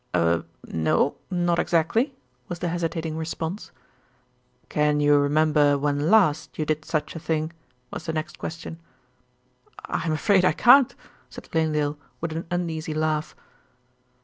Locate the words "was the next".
7.93-8.39